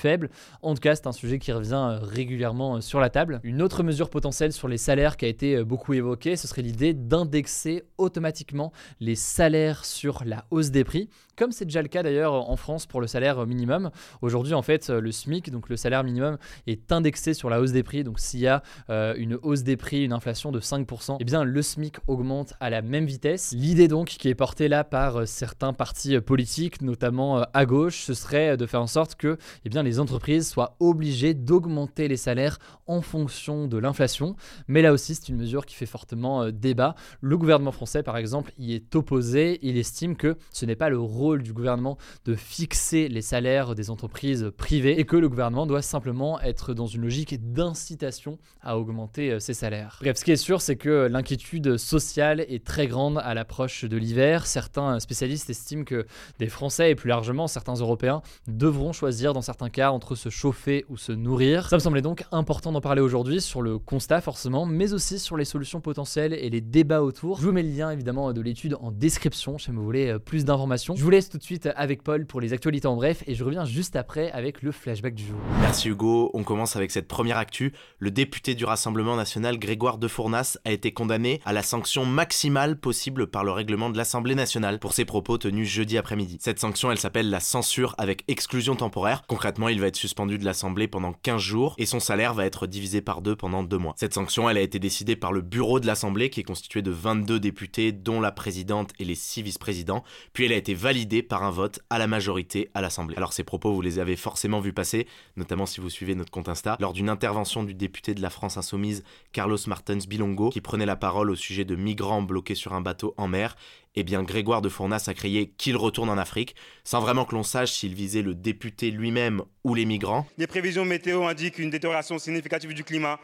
En 0.62 0.74
tout 0.74 0.80
cas, 0.80 0.94
c'est 0.94 1.06
un 1.06 1.12
sujet 1.12 1.38
qui 1.38 1.52
revient 1.52 1.74
euh, 1.74 1.98
régulièrement 2.00 2.76
euh, 2.76 2.80
sur 2.80 3.00
la 3.00 3.10
table. 3.10 3.40
Une 3.42 3.62
autre 3.62 3.82
mesure 3.82 4.10
potentielle 4.10 4.52
sur 4.52 4.68
les 4.68 4.78
salaires 4.78 5.16
qui 5.16 5.24
a 5.24 5.28
été 5.28 5.62
beaucoup 5.64 5.92
évoquée, 5.92 6.36
ce 6.36 6.48
serait 6.48 6.62
l'idée 6.62 6.94
d'indexer 6.94 7.84
automatiquement 7.98 8.72
les 9.00 9.14
salaires 9.14 9.84
sur 9.84 10.22
la 10.24 10.44
hausse 10.50 10.70
des 10.70 10.84
prix, 10.84 11.08
comme 11.36 11.52
c'est 11.52 11.64
déjà 11.64 11.82
le 11.82 11.88
cas 11.88 12.02
d'ailleurs 12.02 12.32
en 12.32 12.56
France 12.56 12.86
pour 12.86 13.00
le 13.00 13.06
salaire 13.06 13.46
minimum. 13.46 13.90
Aujourd'hui, 14.20 14.54
en 14.54 14.62
fait, 14.62 14.88
le 14.88 15.12
SMIC, 15.12 15.50
donc 15.50 15.68
le 15.68 15.76
salaire 15.76 16.04
minimum, 16.04 16.38
est 16.66 16.92
indexé 16.92 17.34
sur 17.34 17.50
la 17.50 17.60
hausse 17.60 17.72
des 17.72 17.82
prix. 17.82 18.04
Donc 18.04 18.20
s'il 18.20 18.40
y 18.40 18.46
a 18.46 18.62
euh, 18.90 19.14
une 19.16 19.38
hausse 19.42 19.62
des 19.62 19.76
prix, 19.76 20.04
une 20.04 20.12
inflation 20.12 20.52
de 20.52 20.60
5%, 20.60 21.16
eh 21.20 21.24
bien 21.24 21.44
le 21.44 21.62
SMIC 21.62 21.96
augmente 22.06 22.54
à 22.60 22.70
la 22.70 22.82
même 22.82 23.06
vitesse. 23.06 23.52
L'idée 23.56 23.88
donc 23.88 24.08
qui 24.08 24.28
est 24.28 24.34
portée 24.34 24.68
là 24.68 24.84
par 24.84 25.20
euh, 25.20 25.26
certains 25.26 25.72
partis 25.72 26.16
euh, 26.16 26.20
politiques, 26.20 26.82
notamment 26.82 27.42
à 27.52 27.66
gauche, 27.66 28.02
ce 28.02 28.14
serait 28.14 28.56
de 28.56 28.66
faire 28.66 28.82
en 28.82 28.86
sorte 28.86 29.14
que 29.14 29.38
eh 29.64 29.68
bien, 29.68 29.82
les 29.82 30.00
entreprises 30.00 30.48
soient 30.48 30.76
obligées 30.80 31.34
d'augmenter 31.34 32.08
les 32.08 32.16
salaires 32.16 32.58
en 32.86 33.00
fonction 33.00 33.66
de 33.66 33.78
l'inflation. 33.78 34.36
Mais 34.68 34.82
là 34.82 34.92
aussi, 34.92 35.14
c'est 35.14 35.28
une 35.28 35.36
mesure 35.36 35.66
qui 35.66 35.74
fait 35.74 35.86
fortement 35.86 36.50
débat. 36.50 36.94
Le 37.20 37.36
gouvernement 37.38 37.72
français, 37.72 38.02
par 38.02 38.16
exemple, 38.16 38.52
y 38.58 38.74
est 38.74 38.94
opposé. 38.94 39.58
Il 39.62 39.76
estime 39.76 40.16
que 40.16 40.36
ce 40.52 40.66
n'est 40.66 40.76
pas 40.76 40.88
le 40.88 40.98
rôle 40.98 41.31
du 41.40 41.52
gouvernement 41.52 41.96
de 42.24 42.34
fixer 42.34 43.08
les 43.08 43.22
salaires 43.22 43.74
des 43.74 43.88
entreprises 43.88 44.50
privées 44.56 44.98
et 44.98 45.04
que 45.04 45.16
le 45.16 45.28
gouvernement 45.28 45.66
doit 45.66 45.82
simplement 45.82 46.40
être 46.40 46.74
dans 46.74 46.86
une 46.86 47.02
logique 47.02 47.52
d'incitation 47.52 48.38
à 48.60 48.78
augmenter 48.78 49.30
euh, 49.30 49.38
ses 49.38 49.54
salaires. 49.54 49.98
Bref, 50.02 50.16
ce 50.18 50.24
qui 50.24 50.32
est 50.32 50.36
sûr, 50.36 50.60
c'est 50.60 50.76
que 50.76 51.08
l'inquiétude 51.10 51.76
sociale 51.76 52.40
est 52.40 52.64
très 52.64 52.86
grande 52.86 53.18
à 53.18 53.34
l'approche 53.34 53.84
de 53.84 53.96
l'hiver. 53.96 54.46
Certains 54.46 55.00
spécialistes 55.00 55.48
estiment 55.48 55.84
que 55.84 56.06
des 56.38 56.48
Français 56.48 56.90
et 56.90 56.94
plus 56.94 57.08
largement 57.08 57.46
certains 57.46 57.74
Européens 57.74 58.22
devront 58.48 58.92
choisir 58.92 59.32
dans 59.32 59.42
certains 59.42 59.70
cas 59.70 59.90
entre 59.90 60.14
se 60.14 60.28
chauffer 60.28 60.84
ou 60.88 60.96
se 60.96 61.12
nourrir. 61.12 61.68
Ça 61.68 61.76
me 61.76 61.80
semblait 61.80 62.02
donc 62.02 62.24
important 62.32 62.72
d'en 62.72 62.80
parler 62.80 63.00
aujourd'hui 63.00 63.40
sur 63.40 63.62
le 63.62 63.78
constat 63.78 64.20
forcément, 64.20 64.66
mais 64.66 64.92
aussi 64.92 65.18
sur 65.18 65.36
les 65.36 65.44
solutions 65.44 65.80
potentielles 65.80 66.32
et 66.32 66.50
les 66.50 66.60
débats 66.60 67.02
autour. 67.02 67.38
Je 67.38 67.46
vous 67.46 67.52
mets 67.52 67.62
le 67.62 67.70
lien 67.70 67.90
évidemment 67.90 68.32
de 68.32 68.40
l'étude 68.40 68.76
en 68.80 68.90
description 68.90 69.58
si 69.58 69.70
vous 69.70 69.82
voulez 69.82 70.08
euh, 70.08 70.18
plus 70.18 70.44
d'informations. 70.44 70.94
Je 70.96 71.02
laisse 71.12 71.28
tout 71.28 71.36
de 71.36 71.42
suite 71.42 71.68
avec 71.76 72.02
Paul 72.02 72.24
pour 72.24 72.40
les 72.40 72.54
actualités 72.54 72.86
en 72.86 72.96
bref 72.96 73.22
et 73.26 73.34
je 73.34 73.44
reviens 73.44 73.66
juste 73.66 73.96
après 73.96 74.32
avec 74.32 74.62
le 74.62 74.72
flashback 74.72 75.14
du 75.14 75.26
jour. 75.26 75.36
Merci 75.60 75.90
Hugo, 75.90 76.30
on 76.32 76.42
commence 76.42 76.74
avec 76.74 76.90
cette 76.90 77.06
première 77.06 77.36
actu. 77.36 77.74
Le 77.98 78.10
député 78.10 78.54
du 78.54 78.64
Rassemblement 78.64 79.14
national 79.14 79.58
Grégoire 79.58 79.98
de 79.98 80.08
Fournas 80.08 80.56
a 80.64 80.72
été 80.72 80.92
condamné 80.92 81.42
à 81.44 81.52
la 81.52 81.62
sanction 81.62 82.06
maximale 82.06 82.80
possible 82.80 83.26
par 83.26 83.44
le 83.44 83.50
règlement 83.50 83.90
de 83.90 83.98
l'Assemblée 83.98 84.34
nationale 84.34 84.78
pour 84.78 84.94
ses 84.94 85.04
propos 85.04 85.36
tenus 85.36 85.68
jeudi 85.68 85.98
après-midi. 85.98 86.38
Cette 86.40 86.58
sanction, 86.58 86.90
elle 86.90 86.98
s'appelle 86.98 87.28
la 87.28 87.40
censure 87.40 87.94
avec 87.98 88.24
exclusion 88.28 88.74
temporaire. 88.74 89.22
Concrètement, 89.28 89.68
il 89.68 89.82
va 89.82 89.88
être 89.88 89.96
suspendu 89.96 90.38
de 90.38 90.46
l'Assemblée 90.46 90.88
pendant 90.88 91.12
15 91.12 91.42
jours 91.42 91.74
et 91.76 91.84
son 91.84 92.00
salaire 92.00 92.32
va 92.32 92.46
être 92.46 92.66
divisé 92.66 93.02
par 93.02 93.20
deux 93.20 93.36
pendant 93.36 93.62
deux 93.62 93.76
mois. 93.76 93.92
Cette 93.98 94.14
sanction, 94.14 94.48
elle 94.48 94.56
a 94.56 94.62
été 94.62 94.78
décidée 94.78 95.16
par 95.16 95.34
le 95.34 95.42
bureau 95.42 95.78
de 95.78 95.86
l'Assemblée 95.86 96.30
qui 96.30 96.40
est 96.40 96.44
constitué 96.44 96.80
de 96.80 96.90
22 96.90 97.38
députés 97.38 97.92
dont 97.92 98.18
la 98.18 98.32
présidente 98.32 98.92
et 98.98 99.04
les 99.04 99.14
6 99.14 99.42
vice-présidents, 99.42 100.04
puis 100.32 100.46
elle 100.46 100.52
a 100.52 100.56
été 100.56 100.72
validée 100.72 101.01
par 101.22 101.42
un 101.42 101.50
vote 101.50 101.80
à 101.90 101.98
la 101.98 102.06
majorité 102.06 102.70
à 102.74 102.80
l'Assemblée. 102.80 103.16
Alors 103.16 103.32
ces 103.32 103.44
propos, 103.44 103.72
vous 103.72 103.82
les 103.82 103.98
avez 103.98 104.16
forcément 104.16 104.60
vus 104.60 104.72
passer, 104.72 105.06
notamment 105.36 105.66
si 105.66 105.80
vous 105.80 105.90
suivez 105.90 106.14
notre 106.14 106.30
compte 106.30 106.48
Insta, 106.48 106.76
lors 106.80 106.92
d'une 106.92 107.08
intervention 107.08 107.64
du 107.64 107.74
député 107.74 108.14
de 108.14 108.22
la 108.22 108.30
France 108.30 108.56
Insoumise, 108.56 109.02
Carlos 109.32 109.58
Martens 109.66 110.06
Bilongo, 110.06 110.50
qui 110.50 110.60
prenait 110.60 110.86
la 110.86 110.96
parole 110.96 111.30
au 111.30 111.34
sujet 111.34 111.64
de 111.64 111.74
migrants 111.74 112.22
bloqués 112.22 112.54
sur 112.54 112.72
un 112.72 112.80
bateau 112.80 113.14
en 113.16 113.26
mer, 113.26 113.56
eh 113.94 114.04
bien 114.04 114.22
Grégoire 114.22 114.62
de 114.62 114.68
Fournas 114.68 115.04
a 115.08 115.14
crié 115.14 115.48
qu'il 115.58 115.76
retourne 115.76 116.08
en 116.08 116.18
Afrique, 116.18 116.54
sans 116.84 117.00
vraiment 117.00 117.24
que 117.24 117.34
l'on 117.34 117.42
sache 117.42 117.72
s'il 117.72 117.94
visait 117.94 118.22
le 118.22 118.34
député 118.34 118.90
lui-même 118.90 119.42
ou 119.64 119.74
les 119.74 119.84
migrants. 119.84 120.26
Les 120.38 120.46
prévisions 120.46 120.84
météo 120.84 121.24
indiquent 121.24 121.58
une 121.58 121.70
détérioration 121.70 122.18
significative 122.18 122.72
du 122.74 122.84
climat. 122.84 123.18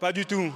Pas 0.00 0.12
du 0.12 0.26
tout. 0.26 0.52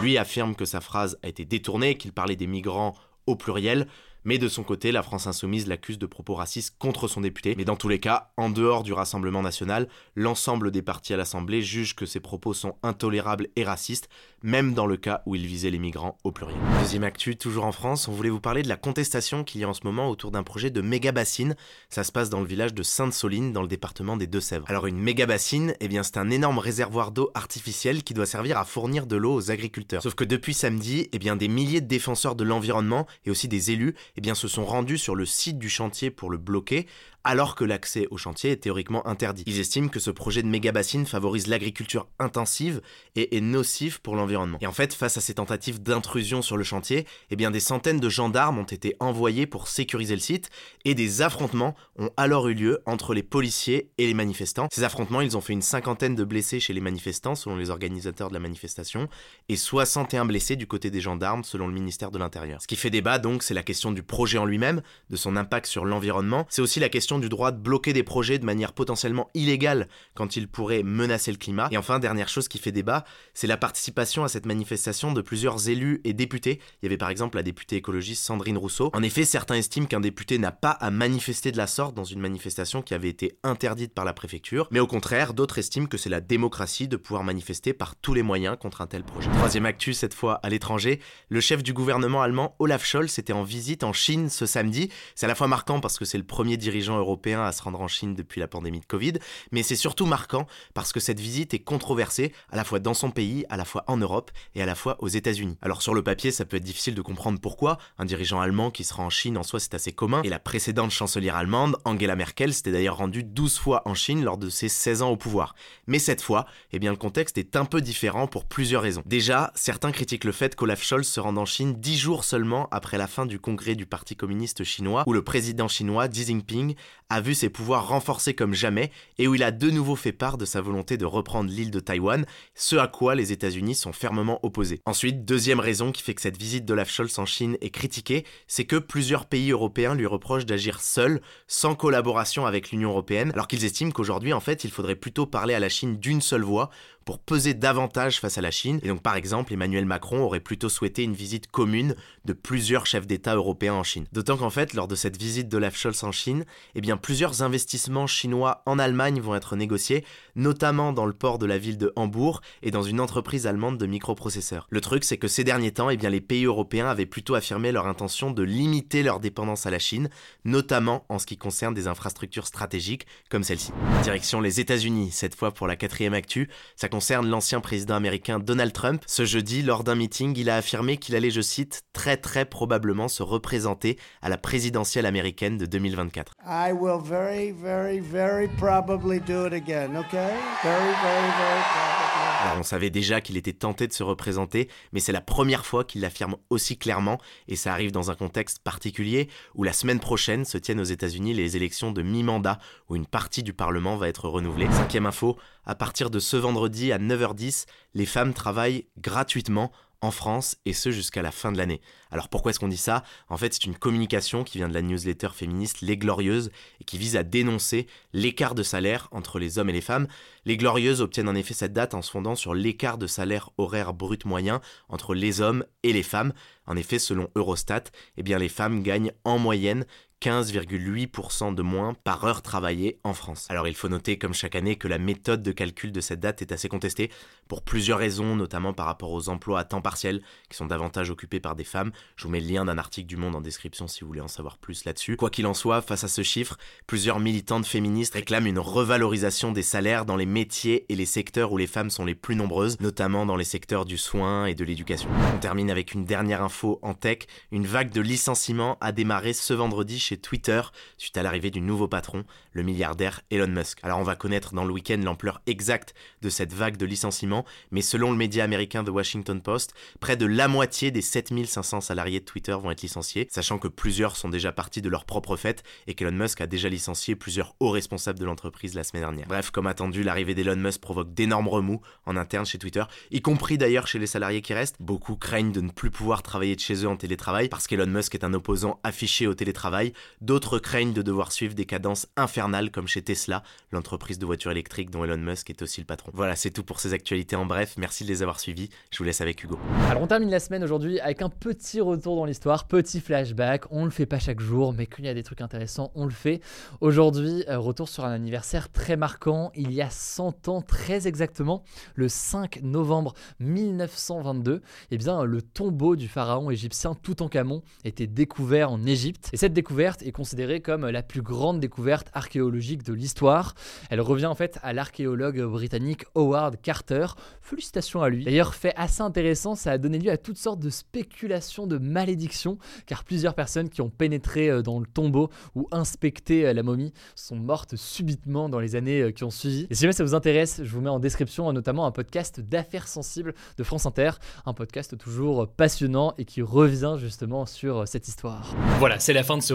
Lui 0.00 0.16
affirme 0.16 0.54
que 0.54 0.64
sa 0.64 0.80
phrase 0.80 1.18
a 1.24 1.28
été 1.28 1.44
détournée, 1.44 1.96
qu'il 1.96 2.12
parlait 2.12 2.36
des 2.36 2.46
migrants 2.46 2.94
au 3.28 3.36
pluriel, 3.36 3.86
mais 4.24 4.38
de 4.38 4.48
son 4.48 4.62
côté, 4.62 4.92
la 4.92 5.02
France 5.02 5.26
insoumise 5.26 5.66
l'accuse 5.66 5.98
de 5.98 6.06
propos 6.06 6.34
racistes 6.34 6.74
contre 6.78 7.08
son 7.08 7.20
député. 7.20 7.54
Mais 7.56 7.64
dans 7.64 7.76
tous 7.76 7.88
les 7.88 8.00
cas, 8.00 8.30
en 8.36 8.50
dehors 8.50 8.82
du 8.82 8.92
Rassemblement 8.92 9.42
national, 9.42 9.88
l'ensemble 10.14 10.70
des 10.70 10.82
partis 10.82 11.14
à 11.14 11.16
l'Assemblée 11.16 11.62
jugent 11.62 11.94
que 11.94 12.06
ces 12.06 12.20
propos 12.20 12.54
sont 12.54 12.76
intolérables 12.82 13.48
et 13.56 13.64
racistes, 13.64 14.08
même 14.42 14.74
dans 14.74 14.86
le 14.86 14.96
cas 14.96 15.22
où 15.26 15.34
il 15.34 15.46
visait 15.46 15.70
les 15.70 15.78
migrants 15.78 16.18
au 16.24 16.32
pluriel. 16.32 16.58
Deuxième 16.80 17.04
actu, 17.04 17.36
toujours 17.36 17.64
en 17.64 17.72
France, 17.72 18.08
on 18.08 18.12
voulait 18.12 18.30
vous 18.30 18.40
parler 18.40 18.62
de 18.62 18.68
la 18.68 18.76
contestation 18.76 19.44
qu'il 19.44 19.60
y 19.60 19.64
a 19.64 19.68
en 19.68 19.74
ce 19.74 19.84
moment 19.84 20.10
autour 20.10 20.30
d'un 20.30 20.42
projet 20.42 20.70
de 20.70 20.80
méga 20.80 21.12
bassine. 21.12 21.56
Ça 21.88 22.04
se 22.04 22.12
passe 22.12 22.30
dans 22.30 22.40
le 22.40 22.46
village 22.46 22.74
de 22.74 22.82
Sainte-Soline, 22.82 23.52
dans 23.52 23.62
le 23.62 23.68
département 23.68 24.16
des 24.16 24.26
Deux-Sèvres. 24.26 24.66
Alors 24.68 24.86
une 24.86 24.98
méga 24.98 25.26
bassine, 25.26 25.74
eh 25.80 25.88
bien 25.88 26.02
c'est 26.02 26.18
un 26.18 26.30
énorme 26.30 26.58
réservoir 26.58 27.10
d'eau 27.10 27.30
artificiel 27.34 28.02
qui 28.02 28.14
doit 28.14 28.26
servir 28.26 28.58
à 28.58 28.64
fournir 28.64 29.06
de 29.06 29.16
l'eau 29.16 29.34
aux 29.34 29.50
agriculteurs. 29.50 30.02
Sauf 30.02 30.14
que 30.14 30.24
depuis 30.24 30.54
samedi, 30.54 31.08
eh 31.12 31.18
bien 31.18 31.36
des 31.36 31.48
milliers 31.48 31.80
de 31.80 31.86
défenseurs 31.86 32.34
de 32.34 32.44
l'environnement 32.44 33.06
et 33.24 33.30
aussi 33.30 33.48
des 33.48 33.70
élus, 33.70 33.94
eh 34.16 34.20
bien 34.20 34.34
se 34.34 34.48
sont 34.48 34.64
rendus 34.64 34.98
sur 34.98 35.14
le 35.14 35.26
site 35.26 35.58
du 35.58 35.68
chantier 35.68 36.10
pour 36.10 36.30
le 36.30 36.38
bloquer 36.38 36.86
alors 37.28 37.54
que 37.54 37.64
l'accès 37.64 38.06
au 38.10 38.16
chantier 38.16 38.52
est 38.52 38.56
théoriquement 38.56 39.06
interdit. 39.06 39.42
Ils 39.46 39.60
estiment 39.60 39.88
que 39.88 40.00
ce 40.00 40.10
projet 40.10 40.42
de 40.42 40.48
méga 40.48 40.72
bassine 40.72 41.04
favorise 41.04 41.46
l'agriculture 41.46 42.08
intensive 42.18 42.80
et 43.16 43.36
est 43.36 43.42
nocif 43.42 43.98
pour 43.98 44.16
l'environnement. 44.16 44.56
Et 44.62 44.66
en 44.66 44.72
fait, 44.72 44.94
face 44.94 45.18
à 45.18 45.20
ces 45.20 45.34
tentatives 45.34 45.82
d'intrusion 45.82 46.40
sur 46.40 46.56
le 46.56 46.64
chantier, 46.64 47.06
eh 47.30 47.36
bien 47.36 47.50
des 47.50 47.60
centaines 47.60 48.00
de 48.00 48.08
gendarmes 48.08 48.58
ont 48.58 48.62
été 48.62 48.96
envoyés 48.98 49.46
pour 49.46 49.68
sécuriser 49.68 50.14
le 50.14 50.22
site 50.22 50.48
et 50.86 50.94
des 50.94 51.20
affrontements 51.20 51.74
ont 51.98 52.08
alors 52.16 52.48
eu 52.48 52.54
lieu 52.54 52.80
entre 52.86 53.12
les 53.12 53.22
policiers 53.22 53.90
et 53.98 54.06
les 54.06 54.14
manifestants. 54.14 54.68
Ces 54.72 54.82
affrontements, 54.82 55.20
ils 55.20 55.36
ont 55.36 55.42
fait 55.42 55.52
une 55.52 55.60
cinquantaine 55.60 56.14
de 56.14 56.24
blessés 56.24 56.60
chez 56.60 56.72
les 56.72 56.80
manifestants 56.80 57.34
selon 57.34 57.56
les 57.56 57.68
organisateurs 57.68 58.30
de 58.30 58.34
la 58.34 58.40
manifestation 58.40 59.06
et 59.50 59.56
61 59.56 60.24
blessés 60.24 60.56
du 60.56 60.66
côté 60.66 60.90
des 60.90 61.02
gendarmes 61.02 61.44
selon 61.44 61.68
le 61.68 61.74
ministère 61.74 62.10
de 62.10 62.18
l'Intérieur. 62.18 62.62
Ce 62.62 62.66
qui 62.66 62.76
fait 62.76 62.88
débat 62.88 63.18
donc, 63.18 63.42
c'est 63.42 63.52
la 63.52 63.62
question 63.62 63.92
du 63.92 64.02
projet 64.02 64.38
en 64.38 64.46
lui-même, 64.46 64.80
de 65.10 65.16
son 65.16 65.36
impact 65.36 65.66
sur 65.66 65.84
l'environnement, 65.84 66.46
c'est 66.48 66.62
aussi 66.62 66.80
la 66.80 66.88
question 66.88 67.17
du 67.18 67.28
droit 67.28 67.52
de 67.52 67.58
bloquer 67.58 67.92
des 67.92 68.02
projets 68.02 68.38
de 68.38 68.44
manière 68.44 68.72
potentiellement 68.72 69.30
illégale 69.34 69.88
quand 70.14 70.36
ils 70.36 70.48
pourraient 70.48 70.82
menacer 70.82 71.30
le 71.30 71.38
climat. 71.38 71.68
Et 71.70 71.76
enfin, 71.76 71.98
dernière 71.98 72.28
chose 72.28 72.48
qui 72.48 72.58
fait 72.58 72.72
débat, 72.72 73.04
c'est 73.34 73.46
la 73.46 73.56
participation 73.56 74.24
à 74.24 74.28
cette 74.28 74.46
manifestation 74.46 75.12
de 75.12 75.20
plusieurs 75.20 75.68
élus 75.68 76.00
et 76.04 76.12
députés. 76.12 76.60
Il 76.82 76.86
y 76.86 76.86
avait 76.86 76.96
par 76.96 77.10
exemple 77.10 77.36
la 77.36 77.42
députée 77.42 77.76
écologiste 77.76 78.24
Sandrine 78.24 78.58
Rousseau. 78.58 78.90
En 78.94 79.02
effet, 79.02 79.24
certains 79.24 79.56
estiment 79.56 79.86
qu'un 79.86 80.00
député 80.00 80.38
n'a 80.38 80.52
pas 80.52 80.70
à 80.70 80.90
manifester 80.90 81.52
de 81.52 81.56
la 81.56 81.66
sorte 81.66 81.94
dans 81.94 82.04
une 82.04 82.20
manifestation 82.20 82.82
qui 82.82 82.94
avait 82.94 83.08
été 83.08 83.38
interdite 83.42 83.94
par 83.94 84.04
la 84.04 84.12
préfecture, 84.12 84.68
mais 84.70 84.80
au 84.80 84.86
contraire, 84.86 85.34
d'autres 85.34 85.58
estiment 85.58 85.86
que 85.86 85.98
c'est 85.98 86.10
la 86.10 86.20
démocratie 86.20 86.88
de 86.88 86.96
pouvoir 86.96 87.24
manifester 87.24 87.72
par 87.72 87.96
tous 87.96 88.14
les 88.14 88.22
moyens 88.22 88.56
contre 88.58 88.80
un 88.80 88.86
tel 88.86 89.02
projet. 89.02 89.30
Troisième 89.30 89.66
actu, 89.66 89.94
cette 89.94 90.14
fois 90.14 90.34
à 90.42 90.48
l'étranger, 90.48 91.00
le 91.28 91.40
chef 91.40 91.62
du 91.62 91.72
gouvernement 91.72 92.22
allemand 92.22 92.54
Olaf 92.58 92.84
Scholz 92.84 93.18
était 93.18 93.32
en 93.32 93.42
visite 93.42 93.84
en 93.84 93.92
Chine 93.92 94.28
ce 94.28 94.46
samedi. 94.46 94.90
C'est 95.14 95.26
à 95.26 95.28
la 95.28 95.34
fois 95.34 95.48
marquant 95.48 95.80
parce 95.80 95.98
que 95.98 96.04
c'est 96.04 96.18
le 96.18 96.24
premier 96.24 96.56
dirigeant 96.56 96.98
européen 96.98 97.07
à 97.12 97.52
se 97.52 97.62
rendre 97.62 97.80
en 97.80 97.88
Chine 97.88 98.14
depuis 98.14 98.40
la 98.40 98.48
pandémie 98.48 98.80
de 98.80 98.86
Covid, 98.86 99.14
mais 99.52 99.62
c'est 99.62 99.76
surtout 99.76 100.06
marquant 100.06 100.46
parce 100.74 100.92
que 100.92 101.00
cette 101.00 101.20
visite 101.20 101.54
est 101.54 101.58
controversée 101.58 102.32
à 102.50 102.56
la 102.56 102.64
fois 102.64 102.78
dans 102.78 102.94
son 102.94 103.10
pays, 103.10 103.44
à 103.48 103.56
la 103.56 103.64
fois 103.64 103.84
en 103.86 103.96
Europe 103.96 104.30
et 104.54 104.62
à 104.62 104.66
la 104.66 104.74
fois 104.74 104.96
aux 105.00 105.08
États-Unis. 105.08 105.56
Alors 105.62 105.82
sur 105.82 105.94
le 105.94 106.02
papier, 106.02 106.30
ça 106.30 106.44
peut 106.44 106.56
être 106.56 106.64
difficile 106.64 106.94
de 106.94 107.02
comprendre 107.02 107.40
pourquoi. 107.40 107.78
Un 107.98 108.04
dirigeant 108.04 108.40
allemand 108.40 108.70
qui 108.70 108.84
sera 108.84 109.02
en 109.02 109.10
Chine 109.10 109.38
en 109.38 109.42
soi, 109.42 109.60
c'est 109.60 109.74
assez 109.74 109.92
commun. 109.92 110.22
Et 110.22 110.28
la 110.28 110.38
précédente 110.38 110.90
chancelière 110.90 111.36
allemande, 111.36 111.76
Angela 111.84 112.16
Merkel, 112.16 112.52
s'était 112.52 112.72
d'ailleurs 112.72 112.98
rendue 112.98 113.24
12 113.24 113.58
fois 113.58 113.82
en 113.86 113.94
Chine 113.94 114.24
lors 114.24 114.38
de 114.38 114.48
ses 114.48 114.68
16 114.68 115.02
ans 115.02 115.10
au 115.10 115.16
pouvoir. 115.16 115.54
Mais 115.86 115.98
cette 115.98 116.22
fois, 116.22 116.46
eh 116.72 116.78
bien 116.78 116.90
le 116.90 116.96
contexte 116.96 117.38
est 117.38 117.56
un 117.56 117.64
peu 117.64 117.80
différent 117.80 118.26
pour 118.26 118.44
plusieurs 118.44 118.82
raisons. 118.82 119.02
Déjà, 119.06 119.52
certains 119.54 119.92
critiquent 119.92 120.24
le 120.24 120.32
fait 120.32 120.54
qu'Olaf 120.54 120.82
Scholz 120.82 121.06
se 121.06 121.20
rende 121.20 121.38
en 121.38 121.46
Chine 121.46 121.74
10 121.74 121.96
jours 121.96 122.24
seulement 122.24 122.68
après 122.70 122.98
la 122.98 123.06
fin 123.06 123.26
du 123.26 123.38
congrès 123.38 123.74
du 123.74 123.86
Parti 123.86 124.16
communiste 124.16 124.64
chinois, 124.64 125.04
où 125.06 125.12
le 125.12 125.22
président 125.22 125.68
chinois 125.68 126.08
Xi 126.08 126.26
Jinping 126.26 126.74
a 127.10 127.20
vu 127.20 127.34
ses 127.34 127.48
pouvoirs 127.48 127.88
renforcés 127.88 128.34
comme 128.34 128.54
jamais 128.54 128.90
et 129.18 129.28
où 129.28 129.34
il 129.34 129.42
a 129.42 129.50
de 129.50 129.70
nouveau 129.70 129.96
fait 129.96 130.12
part 130.12 130.36
de 130.36 130.44
sa 130.44 130.60
volonté 130.60 130.96
de 130.96 131.04
reprendre 131.04 131.50
l'île 131.50 131.70
de 131.70 131.80
Taïwan, 131.80 132.26
ce 132.54 132.76
à 132.76 132.86
quoi 132.86 133.14
les 133.14 133.32
États-Unis 133.32 133.74
sont 133.74 133.92
fermement 133.92 134.40
opposés. 134.44 134.80
Ensuite, 134.84 135.24
deuxième 135.24 135.60
raison 135.60 135.92
qui 135.92 136.02
fait 136.02 136.14
que 136.14 136.20
cette 136.20 136.36
visite 136.36 136.64
d'Olaf 136.64 136.90
Scholz 136.90 137.18
en 137.18 137.26
Chine 137.26 137.56
est 137.60 137.70
critiquée, 137.70 138.24
c'est 138.46 138.64
que 138.64 138.76
plusieurs 138.76 139.26
pays 139.26 139.50
européens 139.50 139.94
lui 139.94 140.06
reprochent 140.06 140.46
d'agir 140.46 140.80
seul, 140.80 141.20
sans 141.46 141.74
collaboration 141.74 142.46
avec 142.46 142.70
l'Union 142.70 142.90
européenne, 142.90 143.30
alors 143.32 143.48
qu'ils 143.48 143.64
estiment 143.64 143.90
qu'aujourd'hui, 143.90 144.32
en 144.32 144.40
fait, 144.40 144.64
il 144.64 144.70
faudrait 144.70 144.96
plutôt 144.96 145.26
parler 145.26 145.54
à 145.54 145.60
la 145.60 145.68
Chine 145.68 145.98
d'une 145.98 146.20
seule 146.20 146.42
voix 146.42 146.70
pour 147.08 147.20
peser 147.20 147.54
davantage 147.54 148.20
face 148.20 148.36
à 148.36 148.42
la 148.42 148.50
Chine. 148.50 148.80
Et 148.82 148.88
donc 148.88 149.00
par 149.00 149.16
exemple, 149.16 149.54
Emmanuel 149.54 149.86
Macron 149.86 150.20
aurait 150.20 150.40
plutôt 150.40 150.68
souhaité 150.68 151.04
une 151.04 151.14
visite 151.14 151.50
commune 151.50 151.96
de 152.26 152.34
plusieurs 152.34 152.84
chefs 152.84 153.06
d'État 153.06 153.34
européens 153.34 153.72
en 153.72 153.82
Chine. 153.82 154.04
D'autant 154.12 154.36
qu'en 154.36 154.50
fait, 154.50 154.74
lors 154.74 154.88
de 154.88 154.94
cette 154.94 155.16
visite 155.16 155.48
d'Olaf 155.48 155.74
Scholz 155.74 156.04
en 156.04 156.12
Chine, 156.12 156.44
eh 156.74 156.82
bien 156.82 156.98
plusieurs 156.98 157.42
investissements 157.42 158.06
chinois 158.06 158.62
en 158.66 158.78
Allemagne 158.78 159.20
vont 159.20 159.34
être 159.34 159.56
négociés, 159.56 160.04
notamment 160.36 160.92
dans 160.92 161.06
le 161.06 161.14
port 161.14 161.38
de 161.38 161.46
la 161.46 161.56
ville 161.56 161.78
de 161.78 161.94
Hambourg 161.96 162.42
et 162.62 162.70
dans 162.70 162.82
une 162.82 163.00
entreprise 163.00 163.46
allemande 163.46 163.78
de 163.78 163.86
microprocesseurs. 163.86 164.66
Le 164.68 164.82
truc, 164.82 165.02
c'est 165.02 165.16
que 165.16 165.28
ces 165.28 165.44
derniers 165.44 165.72
temps, 165.72 165.88
eh 165.88 165.96
bien 165.96 166.10
les 166.10 166.20
pays 166.20 166.44
européens 166.44 166.88
avaient 166.88 167.06
plutôt 167.06 167.36
affirmé 167.36 167.72
leur 167.72 167.86
intention 167.86 168.32
de 168.32 168.42
limiter 168.42 169.02
leur 169.02 169.18
dépendance 169.18 169.64
à 169.64 169.70
la 169.70 169.78
Chine, 169.78 170.10
notamment 170.44 171.06
en 171.08 171.18
ce 171.18 171.24
qui 171.24 171.38
concerne 171.38 171.72
des 171.72 171.86
infrastructures 171.86 172.46
stratégiques 172.46 173.06
comme 173.30 173.44
celle-ci. 173.44 173.72
Direction 174.02 174.42
les 174.42 174.60
États-Unis, 174.60 175.10
cette 175.10 175.34
fois 175.34 175.54
pour 175.54 175.66
la 175.66 175.76
quatrième 175.76 176.12
actu, 176.12 176.50
ça 176.76 176.90
concerne 176.98 177.28
l'ancien 177.28 177.60
président 177.60 177.94
américain 177.94 178.40
Donald 178.40 178.72
Trump. 178.72 179.04
Ce 179.06 179.24
jeudi, 179.24 179.62
lors 179.62 179.84
d'un 179.84 179.94
meeting, 179.94 180.36
il 180.36 180.50
a 180.50 180.56
affirmé 180.56 180.96
qu'il 180.96 181.14
allait, 181.14 181.30
je 181.30 181.40
cite, 181.40 181.82
très 181.92 182.16
très 182.16 182.44
probablement 182.44 183.06
se 183.06 183.22
représenter 183.22 184.00
à 184.20 184.28
la 184.28 184.36
présidentielle 184.36 185.06
américaine 185.06 185.58
de 185.58 185.66
2024. 185.66 186.32
I 186.44 186.72
will 186.72 187.00
very, 187.00 187.52
very, 187.52 188.00
very 188.00 188.48
probably 188.48 189.20
do 189.20 189.46
it 189.46 189.52
again, 189.52 189.94
okay? 189.94 190.34
Very, 190.64 190.92
very, 191.04 191.30
very 191.38 191.62
probably. 191.70 192.27
On 192.58 192.62
savait 192.62 192.90
déjà 192.90 193.20
qu'il 193.20 193.36
était 193.36 193.52
tenté 193.52 193.86
de 193.86 193.92
se 193.92 194.02
représenter, 194.02 194.68
mais 194.92 195.00
c'est 195.00 195.12
la 195.12 195.20
première 195.20 195.66
fois 195.66 195.84
qu'il 195.84 196.00
l'affirme 196.00 196.36
aussi 196.50 196.76
clairement, 196.76 197.18
et 197.46 197.56
ça 197.56 197.72
arrive 197.72 197.92
dans 197.92 198.10
un 198.10 198.14
contexte 198.14 198.60
particulier 198.60 199.28
où 199.54 199.62
la 199.64 199.72
semaine 199.72 200.00
prochaine 200.00 200.44
se 200.44 200.58
tiennent 200.58 200.80
aux 200.80 200.84
États-Unis 200.84 201.34
les 201.34 201.56
élections 201.56 201.92
de 201.92 202.02
mi-mandat, 202.02 202.58
où 202.88 202.96
une 202.96 203.06
partie 203.06 203.42
du 203.42 203.52
Parlement 203.52 203.96
va 203.96 204.08
être 204.08 204.28
renouvelée. 204.28 204.70
Cinquième 204.70 205.06
info, 205.06 205.38
à 205.64 205.74
partir 205.74 206.10
de 206.10 206.18
ce 206.18 206.36
vendredi 206.36 206.92
à 206.92 206.98
9h10, 206.98 207.66
les 207.94 208.06
femmes 208.06 208.34
travaillent 208.34 208.86
gratuitement 208.98 209.72
en 210.00 210.10
France 210.10 210.56
et 210.64 210.72
ce 210.72 210.90
jusqu'à 210.90 211.22
la 211.22 211.30
fin 211.30 211.52
de 211.52 211.58
l'année. 211.58 211.80
Alors 212.10 212.28
pourquoi 212.28 212.50
est-ce 212.50 212.60
qu'on 212.60 212.68
dit 212.68 212.76
ça? 212.76 213.02
En 213.28 213.36
fait, 213.36 213.52
c'est 213.52 213.64
une 213.64 213.76
communication 213.76 214.44
qui 214.44 214.58
vient 214.58 214.68
de 214.68 214.74
la 214.74 214.82
newsletter 214.82 215.28
féministe 215.34 215.80
Les 215.80 215.96
Glorieuses 215.96 216.50
et 216.80 216.84
qui 216.84 216.98
vise 216.98 217.16
à 217.16 217.22
dénoncer 217.22 217.86
l'écart 218.12 218.54
de 218.54 218.62
salaire 218.62 219.08
entre 219.10 219.38
les 219.38 219.58
hommes 219.58 219.70
et 219.70 219.72
les 219.72 219.80
femmes. 219.80 220.06
Les 220.44 220.56
Glorieuses 220.56 221.00
obtiennent 221.00 221.28
en 221.28 221.34
effet 221.34 221.54
cette 221.54 221.72
date 221.72 221.94
en 221.94 222.02
se 222.02 222.10
fondant 222.10 222.36
sur 222.36 222.54
l'écart 222.54 222.98
de 222.98 223.06
salaire 223.06 223.50
horaire 223.58 223.92
brut 223.92 224.24
moyen 224.24 224.60
entre 224.88 225.14
les 225.14 225.40
hommes 225.40 225.64
et 225.82 225.92
les 225.92 226.02
femmes. 226.02 226.32
En 226.66 226.76
effet, 226.76 226.98
selon 226.98 227.28
Eurostat, 227.34 227.84
eh 228.16 228.22
les 228.22 228.48
femmes 228.48 228.82
gagnent 228.82 229.12
en 229.24 229.38
moyenne 229.38 229.86
15,8% 230.22 231.54
de 231.54 231.62
moins 231.62 231.94
par 231.94 232.24
heure 232.24 232.42
travaillée 232.42 232.98
en 233.04 233.14
France. 233.14 233.46
Alors 233.50 233.68
il 233.68 233.74
faut 233.74 233.88
noter 233.88 234.18
comme 234.18 234.34
chaque 234.34 234.56
année 234.56 234.76
que 234.76 234.88
la 234.88 234.98
méthode 234.98 235.42
de 235.42 235.52
calcul 235.52 235.92
de 235.92 236.00
cette 236.00 236.20
date 236.20 236.42
est 236.42 236.50
assez 236.50 236.68
contestée 236.68 237.10
pour 237.46 237.62
plusieurs 237.62 237.98
raisons, 237.98 238.34
notamment 238.34 238.72
par 238.72 238.86
rapport 238.86 239.12
aux 239.12 239.28
emplois 239.28 239.60
à 239.60 239.64
temps 239.64 239.80
partiel 239.80 240.20
qui 240.48 240.56
sont 240.56 240.66
davantage 240.66 241.10
occupés 241.10 241.38
par 241.38 241.54
des 241.54 241.64
femmes. 241.64 241.92
Je 242.16 242.24
vous 242.24 242.30
mets 242.30 242.40
le 242.40 242.48
lien 242.48 242.64
d'un 242.64 242.78
article 242.78 243.06
du 243.06 243.16
Monde 243.16 243.36
en 243.36 243.40
description 243.40 243.86
si 243.86 244.00
vous 244.00 244.08
voulez 244.08 244.20
en 244.20 244.28
savoir 244.28 244.58
plus 244.58 244.84
là-dessus. 244.84 245.16
Quoi 245.16 245.30
qu'il 245.30 245.46
en 245.46 245.54
soit, 245.54 245.82
face 245.82 246.04
à 246.04 246.08
ce 246.08 246.22
chiffre, 246.22 246.56
plusieurs 246.86 247.20
militantes 247.20 247.66
féministes 247.66 248.14
réclament 248.14 248.46
une 248.46 248.58
revalorisation 248.58 249.52
des 249.52 249.62
salaires 249.62 250.04
dans 250.04 250.16
les 250.16 250.26
métiers 250.26 250.84
et 250.88 250.96
les 250.96 251.06
secteurs 251.06 251.52
où 251.52 251.56
les 251.56 251.66
femmes 251.66 251.90
sont 251.90 252.04
les 252.04 252.14
plus 252.14 252.34
nombreuses, 252.34 252.80
notamment 252.80 253.24
dans 253.24 253.36
les 253.36 253.44
secteurs 253.44 253.84
du 253.84 253.96
soin 253.96 254.46
et 254.46 254.54
de 254.54 254.64
l'éducation. 254.64 255.10
On 255.34 255.38
termine 255.38 255.70
avec 255.70 255.94
une 255.94 256.04
dernière 256.04 256.42
info 256.42 256.80
en 256.82 256.94
tech. 256.94 257.20
Une 257.52 257.66
vague 257.66 257.90
de 257.90 258.00
licenciements 258.00 258.78
a 258.80 258.92
démarré 258.92 259.32
ce 259.32 259.54
vendredi 259.54 259.98
chez 260.08 260.16
Twitter 260.16 260.62
suite 260.96 261.16
à 261.16 261.22
l'arrivée 261.22 261.50
du 261.50 261.60
nouveau 261.60 261.86
patron, 261.86 262.24
le 262.52 262.62
milliardaire 262.62 263.20
Elon 263.30 263.48
Musk. 263.48 263.78
Alors 263.82 263.98
on 263.98 264.04
va 264.04 264.16
connaître 264.16 264.54
dans 264.54 264.64
le 264.64 264.72
week-end 264.72 265.00
l'ampleur 265.02 265.42
exacte 265.46 265.94
de 266.22 266.30
cette 266.30 266.52
vague 266.52 266.76
de 266.76 266.86
licenciements, 266.86 267.44
mais 267.70 267.82
selon 267.82 268.10
le 268.10 268.16
média 268.16 268.44
américain 268.44 268.82
The 268.84 268.88
Washington 268.88 269.42
Post, 269.42 269.74
près 270.00 270.16
de 270.16 270.26
la 270.26 270.48
moitié 270.48 270.90
des 270.90 271.02
7500 271.02 271.82
salariés 271.82 272.20
de 272.20 272.24
Twitter 272.24 272.56
vont 272.58 272.70
être 272.70 272.82
licenciés, 272.82 273.28
sachant 273.30 273.58
que 273.58 273.68
plusieurs 273.68 274.16
sont 274.16 274.28
déjà 274.28 274.50
partis 274.50 274.80
de 274.80 274.88
leur 274.88 275.04
propre 275.04 275.36
fête 275.36 275.62
et 275.86 275.94
qu'Elon 275.94 276.12
Musk 276.12 276.40
a 276.40 276.46
déjà 276.46 276.68
licencié 276.68 277.14
plusieurs 277.14 277.54
hauts 277.60 277.70
responsables 277.70 278.18
de 278.18 278.24
l'entreprise 278.24 278.74
la 278.74 278.84
semaine 278.84 279.02
dernière. 279.02 279.28
Bref, 279.28 279.50
comme 279.50 279.66
attendu, 279.66 280.02
l'arrivée 280.02 280.34
d'Elon 280.34 280.56
Musk 280.56 280.80
provoque 280.80 281.12
d'énormes 281.12 281.48
remous 281.48 281.82
en 282.06 282.16
interne 282.16 282.46
chez 282.46 282.58
Twitter, 282.58 282.84
y 283.10 283.20
compris 283.20 283.58
d'ailleurs 283.58 283.86
chez 283.86 283.98
les 283.98 284.06
salariés 284.06 284.40
qui 284.40 284.54
restent. 284.54 284.76
Beaucoup 284.80 285.16
craignent 285.16 285.52
de 285.52 285.60
ne 285.60 285.70
plus 285.70 285.90
pouvoir 285.90 286.22
travailler 286.22 286.56
de 286.56 286.60
chez 286.60 286.84
eux 286.84 286.88
en 286.88 286.96
télétravail 286.96 287.48
parce 287.48 287.66
qu'Elon 287.66 287.86
Musk 287.86 288.14
est 288.14 288.24
un 288.24 288.32
opposant 288.32 288.80
affiché 288.82 289.26
au 289.26 289.34
télétravail, 289.34 289.92
D'autres 290.20 290.58
craignent 290.58 290.92
de 290.92 291.02
devoir 291.02 291.32
suivre 291.32 291.54
des 291.54 291.64
cadences 291.64 292.06
infernales 292.16 292.70
comme 292.70 292.88
chez 292.88 293.02
Tesla, 293.02 293.42
l'entreprise 293.72 294.18
de 294.18 294.26
voitures 294.26 294.50
électriques 294.50 294.90
dont 294.90 295.04
Elon 295.04 295.18
Musk 295.18 295.50
est 295.50 295.62
aussi 295.62 295.80
le 295.80 295.86
patron. 295.86 296.10
Voilà, 296.14 296.36
c'est 296.36 296.50
tout 296.50 296.64
pour 296.64 296.80
ces 296.80 296.92
actualités 296.92 297.36
en 297.36 297.46
bref. 297.46 297.74
Merci 297.76 298.04
de 298.04 298.08
les 298.08 298.22
avoir 298.22 298.40
suivies. 298.40 298.70
Je 298.90 298.98
vous 298.98 299.04
laisse 299.04 299.20
avec 299.20 299.42
Hugo. 299.42 299.58
Alors 299.88 300.02
on 300.02 300.06
termine 300.06 300.30
la 300.30 300.40
semaine 300.40 300.64
aujourd'hui 300.64 301.00
avec 301.00 301.22
un 301.22 301.28
petit 301.28 301.80
retour 301.80 302.16
dans 302.16 302.24
l'histoire, 302.24 302.66
petit 302.66 303.00
flashback. 303.00 303.64
On 303.70 303.84
le 303.84 303.90
fait 303.90 304.06
pas 304.06 304.18
chaque 304.18 304.40
jour, 304.40 304.72
mais 304.72 304.86
qu'il 304.86 305.04
y 305.04 305.08
a 305.08 305.14
des 305.14 305.22
trucs 305.22 305.40
intéressants, 305.40 305.92
on 305.94 306.04
le 306.04 306.10
fait. 306.10 306.40
Aujourd'hui, 306.80 307.44
euh, 307.48 307.58
retour 307.58 307.88
sur 307.88 308.04
un 308.04 308.12
anniversaire 308.12 308.70
très 308.70 308.96
marquant. 308.96 309.50
Il 309.54 309.72
y 309.72 309.82
a 309.82 309.90
100 309.90 310.48
ans, 310.48 310.62
très 310.62 311.06
exactement, 311.06 311.64
le 311.94 312.08
5 312.08 312.60
novembre 312.62 313.14
1922, 313.40 314.62
eh 314.90 314.98
bien 314.98 315.24
le 315.24 315.42
tombeau 315.42 315.96
du 315.96 316.08
pharaon 316.08 316.50
égyptien 316.50 316.94
Toutankhamon 316.94 317.62
était 317.84 318.06
découvert 318.06 318.72
en 318.72 318.84
Égypte. 318.86 319.30
Et 319.32 319.36
cette 319.36 319.52
découverte 319.52 319.87
est 320.02 320.12
considérée 320.12 320.60
comme 320.60 320.86
la 320.86 321.02
plus 321.02 321.22
grande 321.22 321.60
découverte 321.60 322.08
archéologique 322.12 322.82
de 322.82 322.92
l'histoire. 322.92 323.54
Elle 323.90 324.00
revient 324.00 324.26
en 324.26 324.34
fait 324.34 324.58
à 324.62 324.72
l'archéologue 324.72 325.40
britannique 325.42 326.04
Howard 326.14 326.60
Carter. 326.60 327.06
Félicitations 327.40 328.02
à 328.02 328.08
lui. 328.08 328.24
D'ailleurs, 328.24 328.54
fait 328.54 328.74
assez 328.76 329.02
intéressant, 329.02 329.54
ça 329.54 329.72
a 329.72 329.78
donné 329.78 329.98
lieu 329.98 330.10
à 330.10 330.16
toutes 330.16 330.36
sortes 330.36 330.60
de 330.60 330.70
spéculations, 330.70 331.66
de 331.66 331.78
malédictions, 331.78 332.58
car 332.86 333.04
plusieurs 333.04 333.34
personnes 333.34 333.68
qui 333.68 333.80
ont 333.80 333.90
pénétré 333.90 334.48
euh, 334.48 334.62
dans 334.62 334.78
le 334.80 334.86
tombeau 334.86 335.30
ou 335.54 335.68
inspecté 335.70 336.46
euh, 336.46 336.52
la 336.52 336.62
momie 336.62 336.92
sont 337.14 337.36
mortes 337.36 337.76
subitement 337.76 338.48
dans 338.48 338.60
les 338.60 338.76
années 338.76 339.00
euh, 339.02 339.10
qui 339.10 339.24
ont 339.24 339.30
suivi. 339.30 339.66
Et 339.70 339.74
si 339.74 339.82
jamais 339.82 339.92
ça 339.92 340.04
vous 340.04 340.14
intéresse, 340.14 340.60
je 340.62 340.70
vous 340.70 340.80
mets 340.80 340.90
en 340.90 341.00
description 341.00 341.52
notamment 341.52 341.86
un 341.86 341.92
podcast 341.92 342.40
d'affaires 342.40 342.88
sensibles 342.88 343.34
de 343.56 343.64
France 343.64 343.86
Inter, 343.86 344.10
un 344.46 344.54
podcast 344.54 344.96
toujours 344.98 345.48
passionnant 345.48 346.14
et 346.18 346.24
qui 346.24 346.42
revient 346.42 346.96
justement 346.98 347.46
sur 347.46 347.86
cette 347.86 348.08
histoire. 348.08 348.54
Voilà, 348.78 348.98
c'est 348.98 349.12
la 349.12 349.22
fin 349.22 349.36
de 349.36 349.42
ce 349.42 349.54